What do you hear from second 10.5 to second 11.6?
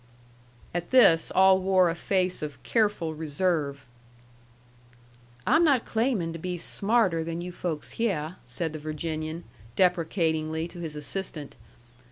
to his assistant.